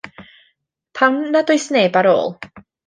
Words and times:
Pam 0.99 1.21
nad 1.37 1.53
oes 1.55 1.71
neb 1.77 1.95
ar 2.03 2.13
ôl? 2.19 2.29